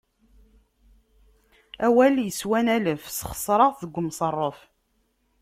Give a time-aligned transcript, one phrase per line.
[1.85, 4.59] Awal yeswan alef, sexseṛeɣ-t deg umṣeṛṛef.